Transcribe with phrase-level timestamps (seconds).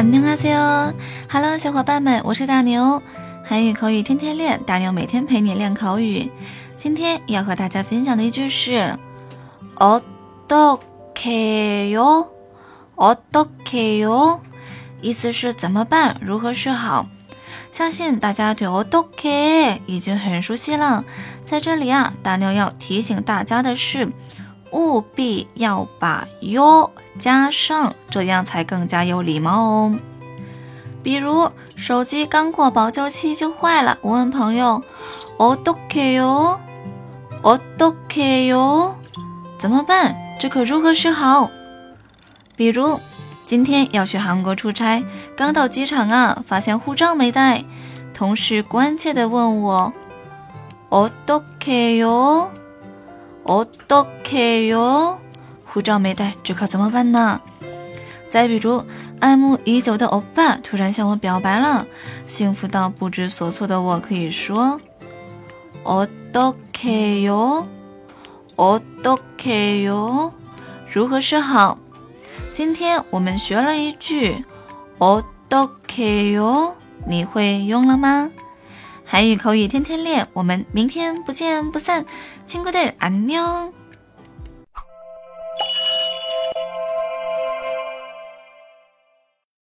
[0.00, 3.02] 안녕하세요，Hello，小伙伴们，我是大牛，
[3.44, 6.30] 韩语口语天天练，大牛每天陪你练口语。
[6.78, 8.96] 今天要和大家分享的一句是
[9.76, 12.28] 어떻게 요？
[12.96, 14.40] 어떻게 요？
[15.00, 16.16] 意思是怎么办？
[16.20, 17.06] 如何是好？
[17.72, 21.04] 相信大家对어떻게已经很熟悉了。
[21.44, 24.08] 在这里啊，大牛要提醒大家的是。
[24.72, 29.96] 务必要把哟加上，这样才更加有礼貌哦。
[31.02, 34.82] 比如手机刚过保修期就坏了，我问朋友：“
[35.38, 36.58] 어떻게 요？
[37.42, 38.94] 어떻게 요？
[39.56, 40.16] 怎么办？
[40.40, 41.48] 这可如何是好？”
[42.56, 42.98] 比如
[43.44, 45.04] 今天要去韩国出差，
[45.36, 47.64] 刚到机场啊，发现护照没带，
[48.12, 49.92] 同事关切地问我：“
[50.90, 52.59] 어떻게 요？ ”
[53.44, 55.18] 어떻게 요？
[55.64, 57.40] 护照没带，这可怎么办呢？
[58.28, 58.84] 再比如，
[59.20, 61.86] 爱慕已久的欧巴突然向我表白了，
[62.26, 64.80] 幸福到不知所措的我可以说
[65.84, 67.64] 어떻게 요？
[68.56, 70.32] 어떻게 요？
[70.92, 71.78] 如何是好？
[72.52, 74.44] 今天我们学了一句
[74.98, 76.72] 어떻게 요？
[77.06, 78.30] 你会用了吗？
[79.11, 82.05] 韩语口语天天练，我们明天不见不散，
[82.45, 83.73] 亲爱的，안 녕。